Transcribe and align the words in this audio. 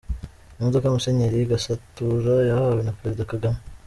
Imodoka 0.59 0.93
Musenyeri 0.93 1.49
Gasatura 1.51 2.33
yahawe 2.49 2.81
na 2.83 2.95
Perezida 2.99 3.29
Kagame. 3.31 3.59